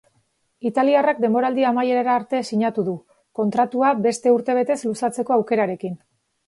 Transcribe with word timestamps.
Italiarrak 0.69 1.19
denboraldi 1.25 1.67
amaierara 1.71 2.17
arte 2.21 2.41
sinatu 2.49 2.87
du, 2.91 2.97
kontratua 3.41 3.95
beste 4.09 4.37
urtebetez 4.41 4.83
luzatzeko 4.91 5.39
aukerarekin. 5.41 5.99